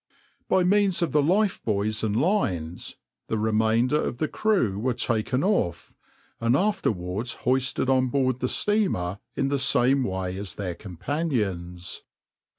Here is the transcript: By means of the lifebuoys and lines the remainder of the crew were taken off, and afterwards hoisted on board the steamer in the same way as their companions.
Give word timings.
By 0.49 0.63
means 0.63 1.03
of 1.03 1.11
the 1.11 1.21
lifebuoys 1.21 2.03
and 2.03 2.19
lines 2.19 2.95
the 3.27 3.37
remainder 3.37 4.01
of 4.03 4.17
the 4.17 4.27
crew 4.27 4.79
were 4.79 4.95
taken 4.95 5.43
off, 5.43 5.93
and 6.39 6.57
afterwards 6.57 7.33
hoisted 7.45 7.87
on 7.87 8.07
board 8.07 8.39
the 8.39 8.49
steamer 8.49 9.19
in 9.35 9.49
the 9.49 9.59
same 9.59 10.03
way 10.03 10.35
as 10.37 10.55
their 10.55 10.73
companions. 10.73 12.01